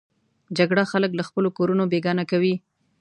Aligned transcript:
جګړه 0.57 0.83
خلک 0.91 1.11
له 1.15 1.23
خپلو 1.29 1.49
کورونو 1.57 1.83
بېګانه 1.91 2.23
کوي 2.31 2.55